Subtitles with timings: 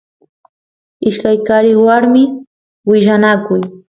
[1.09, 2.31] ishkay qaris warmis
[2.89, 3.63] willanakuy